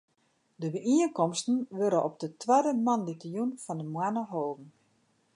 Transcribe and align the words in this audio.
De 0.59 0.67
byienkomsten 0.73 1.57
wurde 1.77 1.99
op 2.07 2.15
de 2.21 2.29
twadde 2.41 2.73
moandeitejûn 2.85 3.51
fan 3.63 3.77
de 3.77 3.83
moanne 3.93 4.23
holden. 4.31 4.67